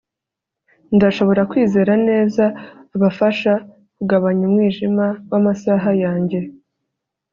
ndashobora 0.95 1.41
kwizera 1.51 1.93
neza 2.07 2.43
abafasha 2.95 3.51
kugabanya 3.95 4.43
umwijima 4.49 5.05
w'amasaha 5.31 5.89
yanjye 6.03 6.39